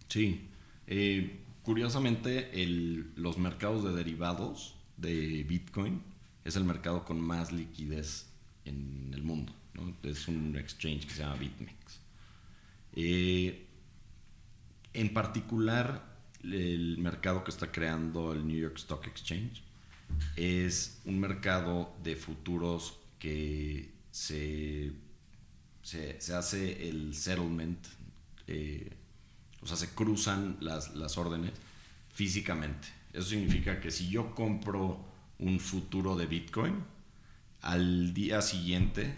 [0.08, 0.48] Sí.
[0.86, 6.02] Eh, curiosamente, el- los mercados de derivados de Bitcoin
[6.44, 8.28] es el mercado con más liquidez
[8.64, 9.54] en el mundo.
[10.02, 12.00] Es un exchange que se llama BitMEX.
[12.94, 13.66] Eh,
[14.92, 16.04] en particular,
[16.42, 19.62] el mercado que está creando el New York Stock Exchange
[20.36, 24.92] es un mercado de futuros que se,
[25.82, 27.86] se, se hace el settlement,
[28.46, 28.90] eh,
[29.62, 31.52] o sea, se cruzan las, las órdenes
[32.08, 32.88] físicamente.
[33.12, 35.04] Eso significa que si yo compro
[35.38, 36.82] un futuro de Bitcoin,
[37.60, 39.14] al día siguiente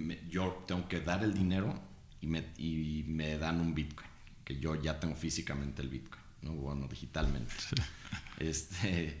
[0.00, 1.80] me- yo tengo que dar el dinero
[2.20, 4.08] y me, y me dan un Bitcoin,
[4.44, 6.52] que yo ya tengo físicamente el Bitcoin, ¿no?
[6.54, 7.52] bueno, digitalmente.
[8.38, 9.20] Este,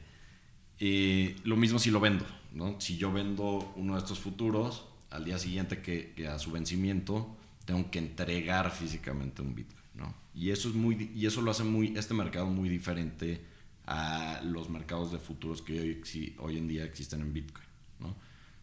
[0.78, 2.80] eh, lo mismo si lo vendo, ¿no?
[2.80, 7.36] Si yo vendo uno de estos futuros, al día siguiente que, que a su vencimiento,
[7.66, 10.14] tengo que entregar físicamente un Bitcoin, ¿no?
[10.34, 13.44] Y eso, es muy, y eso lo hace muy, este mercado muy diferente
[13.86, 17.66] a los mercados de futuros que hoy, hoy en día existen en Bitcoin,
[17.98, 18.16] ¿no?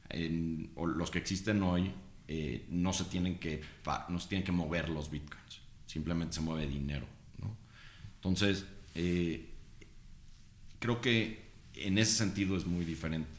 [0.10, 1.92] En- o los que existen hoy
[2.28, 3.62] eh, no se tienen que
[4.10, 7.08] no se tienen que mover los bitcoins simplemente se mueve dinero
[7.40, 7.56] ¿no?
[8.16, 9.46] entonces eh,
[10.80, 13.30] creo que en ese sentido es muy diferente.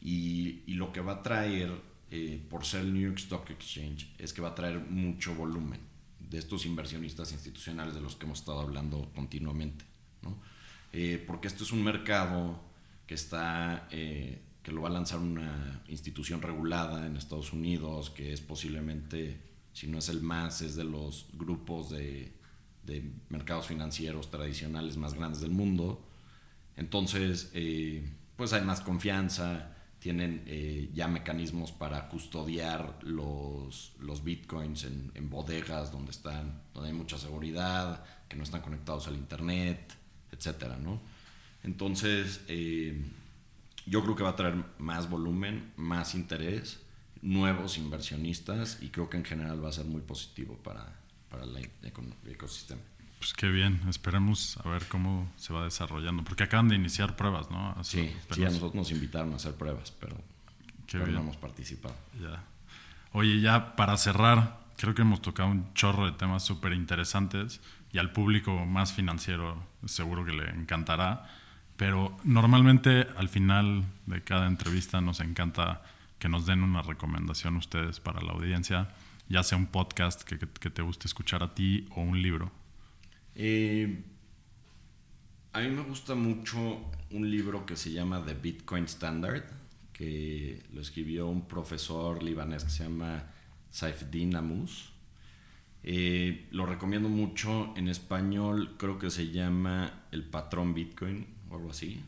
[0.00, 1.70] Y, lo que va a traer,
[2.10, 5.80] eh, por ser el New York Stock Exchange, es que va a traer mucho volumen
[6.18, 9.84] de estos inversionistas institucionales de los que hemos estado hablando continuamente.
[10.22, 10.36] ¿no?
[11.26, 12.60] Porque esto es un mercado
[13.06, 13.88] que está...
[14.64, 19.38] que lo va a lanzar una institución regulada en Estados Unidos, que es posiblemente,
[19.74, 22.32] si no es el más, es de los grupos de,
[22.86, 26.02] de mercados financieros tradicionales más grandes del mundo.
[26.76, 34.84] Entonces, eh, pues hay más confianza, tienen eh, ya mecanismos para custodiar los, los bitcoins
[34.84, 39.94] en, en bodegas donde están, donde hay mucha seguridad, que no están conectados al internet,
[40.32, 41.00] etcétera, ¿no?
[41.62, 43.02] Entonces, eh,
[43.86, 46.80] yo creo que va a traer más volumen, más interés,
[47.22, 51.70] nuevos inversionistas y creo que en general va a ser muy positivo para, para el
[52.26, 52.80] ecosistema.
[53.18, 57.50] Pues qué bien, esperemos a ver cómo se va desarrollando, porque acaban de iniciar pruebas,
[57.50, 57.70] ¿no?
[57.70, 60.16] Hace Sí, sí, a nosotros nos invitaron a hacer pruebas, pero,
[60.92, 61.94] pero no hemos participado.
[62.20, 62.44] Ya.
[63.12, 67.98] Oye, ya para cerrar, creo que hemos tocado un chorro de temas súper interesantes y
[67.98, 71.30] al público más financiero seguro que le encantará.
[71.76, 75.82] Pero normalmente al final de cada entrevista nos encanta
[76.18, 78.88] que nos den una recomendación ustedes para la audiencia,
[79.28, 82.52] ya sea un podcast que, te guste escuchar a ti o un libro.
[83.34, 84.04] Eh,
[85.52, 89.44] a mí me gusta mucho un libro que se llama The Bitcoin Standard,
[89.92, 93.24] que lo escribió un profesor libanés que se llama
[93.70, 94.92] Saifeddin Amus.
[95.82, 97.74] Eh, lo recomiendo mucho.
[97.76, 102.02] En español creo que se llama El Patrón Bitcoin o algo así.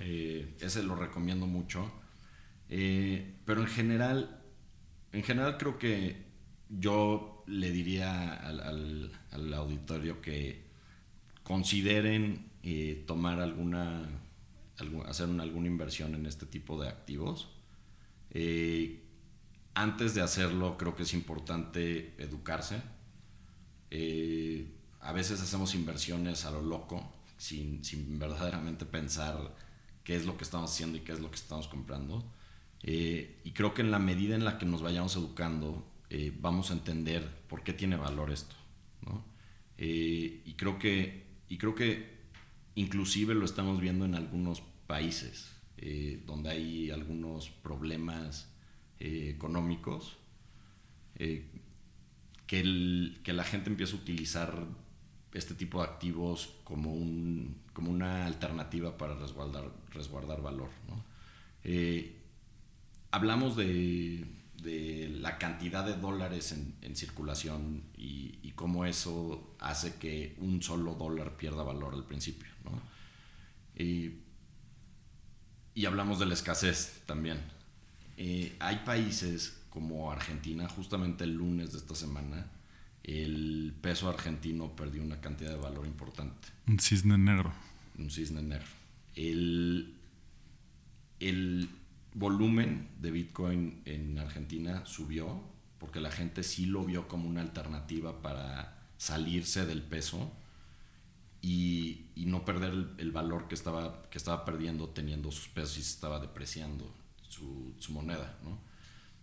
[0.00, 1.90] Eh, ese lo recomiendo mucho.
[2.68, 4.40] Eh, pero en general,
[5.12, 6.24] en general creo que
[6.68, 8.60] yo le diría al,
[9.30, 10.64] al- auditorio que
[11.44, 14.02] consideren eh, tomar alguna,
[14.78, 17.48] algu- hacer una- alguna inversión en este tipo de activos.
[19.74, 22.82] Antes de hacerlo, creo que es importante educarse.
[25.00, 29.54] A veces hacemos inversiones a lo loco, sin, sin verdaderamente pensar
[30.06, 32.24] qué es lo que estamos haciendo y qué es lo que estamos comprando.
[32.82, 36.70] Eh, y creo que en la medida en la que nos vayamos educando, eh, vamos
[36.70, 38.54] a entender por qué tiene valor esto.
[39.78, 42.16] Eh, y, creo que, y creo que
[42.76, 45.52] inclusive lo estamos viendo en algunos países
[46.24, 48.48] donde hay algunos problemas
[48.98, 50.16] económicos,
[51.14, 51.50] que,
[52.48, 54.66] el, que la gente empieza a utilizar
[55.36, 60.70] este tipo de activos como, un, como una alternativa para resguardar, resguardar valor.
[60.88, 61.04] ¿no?
[63.10, 64.26] hablamos de,
[65.20, 71.62] la cantidad de dólares en, circulación y, cómo eso hace que un solo dólar pierda
[71.62, 72.48] valor al principio.
[73.78, 74.14] Y,
[75.86, 77.38] hablamos de la escasez también.
[78.16, 82.50] Eh, hay países como Argentina, justamente el lunes de esta semana,
[83.06, 86.48] el peso argentino perdió una cantidad de valor importante.
[86.66, 87.52] Un cisne negro.
[87.96, 88.66] Un cisne negro.
[89.14, 89.94] El,
[91.20, 91.70] el
[92.14, 95.40] volumen de Bitcoin en Argentina subió
[95.78, 100.32] porque la gente sí lo vio como una alternativa para salirse del peso
[101.42, 105.90] y, no perder el, valor que estaba, que estaba perdiendo teniendo sus pesos y se
[105.90, 106.92] estaba depreciando
[107.28, 108.36] su, moneda.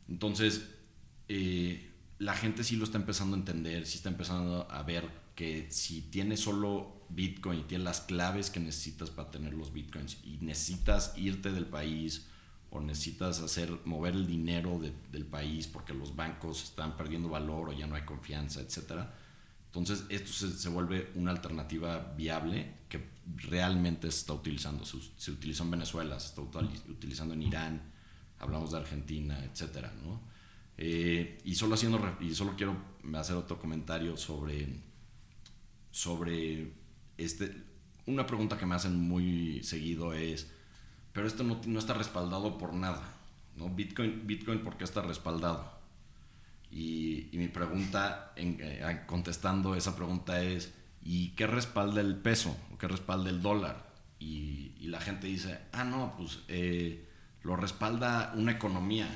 [0.08, 0.70] Entonces,
[1.28, 1.93] eh,
[2.24, 6.02] la gente sí lo está empezando a entender, sí está empezando a ver que si
[6.02, 11.14] tienes solo Bitcoin y tienes las claves que necesitas para tener los Bitcoins y necesitas
[11.18, 12.28] irte del país,
[12.74, 17.72] o necesitas hacer mover el dinero del país porque los bancos están perdiendo valor o
[17.72, 19.14] ya no hay confianza, etcétera.
[19.68, 24.86] Entonces esto se, vuelve una alternativa viable que realmente se está utilizando.
[24.86, 27.82] Se, utilizó en Venezuela, se está utilizando en Irán,
[28.40, 30.33] hablamos de Argentina, etcétera, ¿no?
[30.78, 32.76] Eh, y solo haciendo y solo quiero
[33.16, 34.68] hacer otro comentario sobre
[35.92, 36.74] sobre
[37.18, 37.56] este
[38.08, 40.52] una pregunta que me hacen muy seguido es
[41.14, 43.14] pero esto no, no está respaldado por nada.
[43.56, 43.70] ¿no?
[43.70, 45.72] Bitcoin, Bitcoin, ¿por qué está respaldado?
[46.72, 52.58] Y, mi pregunta, en, eh, contestando esa pregunta es, ¿y qué respalda el peso?
[52.74, 53.94] ¿O qué respalda el dólar?
[54.20, 57.08] Y, la gente dice, ah, no, pues eh,
[57.42, 59.08] lo respalda una economía.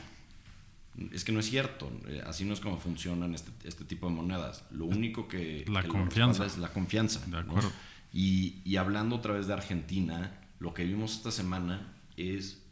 [1.12, 4.16] Es que no es cierto, eh, así no es como funcionan este, este, tipo de
[4.16, 4.64] monedas.
[4.72, 6.46] Lo único que, la confianza.
[6.46, 7.24] es la confianza.
[7.28, 7.72] De acuerdo.
[8.12, 12.64] Y, y hablando otra vez de Argentina, lo que vimos esta semana es,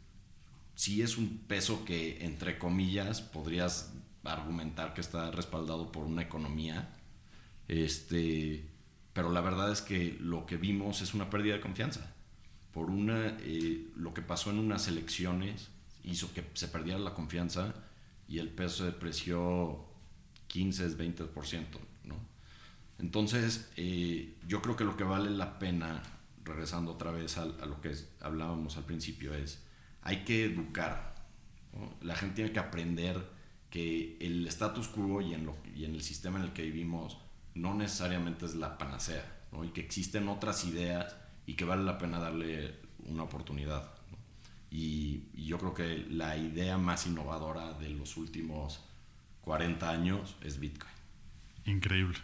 [0.74, 3.92] si es un peso que, entre comillas, podrías
[4.24, 6.90] argumentar que está respaldado por una economía,
[7.68, 8.66] este,
[9.12, 12.12] pero la verdad es que lo que vimos es una pérdida de confianza.
[12.72, 15.68] Por una, eh, lo que pasó en unas elecciones
[16.04, 17.74] hizo que se perdiera la confianza
[18.28, 19.84] y el peso se depreció
[20.48, 21.64] 15, 20%.
[22.04, 22.16] ¿no?
[22.98, 26.02] Entonces, eh, yo creo que lo que vale la pena
[26.46, 29.62] regresando otra vez a, lo que hablábamos al principio, es
[30.02, 31.14] hay que educar.
[32.00, 33.28] La gente tiene que aprender
[33.68, 37.18] que el status quo y en, lo, y en el sistema en el que vivimos
[37.54, 39.24] no necesariamente es la panacea,
[39.64, 41.16] y que existen otras ideas
[41.46, 43.95] y que vale la pena darle una oportunidad.
[44.76, 48.84] Y, y, yo creo que la idea más innovadora de los últimos
[49.40, 50.92] 40 años es Bitcoin.
[51.64, 52.18] Increíble.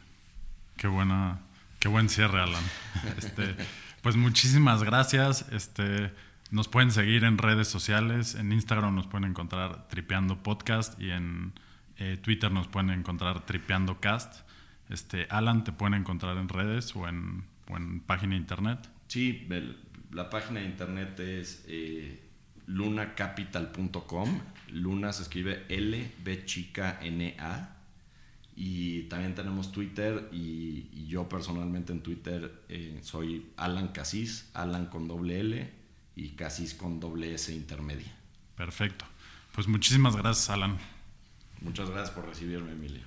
[0.77, 1.41] Qué buena,
[1.79, 2.63] qué buen cierre, Alan.
[3.17, 3.57] Este,
[4.03, 5.47] pues muchísimas gracias.
[5.51, 6.13] Este,
[6.51, 8.35] nos pueden seguir en redes sociales.
[8.35, 11.55] En Instagram nos pueden encontrar Tripeando Podcast y en
[11.97, 14.47] eh, Twitter nos pueden encontrar Tripeando Cast.
[14.91, 17.45] Este, Alan, ¿te pueden encontrar en redes o en,
[18.05, 18.91] página de internet?
[19.09, 19.49] Sí,
[20.11, 22.32] la página de internet es eh,
[22.67, 24.41] lunacapital.com.
[24.69, 27.77] Luna se escribe L, B chica, N, A.
[28.55, 35.09] Y también tenemos Twitter y, yo personalmente en Twitter eh, soy Alan Casis, Alan con
[35.09, 35.71] doble L
[36.17, 38.11] y Casis con doble S intermedia.
[38.57, 39.05] Perfecto.
[39.55, 40.79] Pues muchísimas gracias, Alan.
[41.61, 43.03] Muchas gracias por recibirme, Emilia.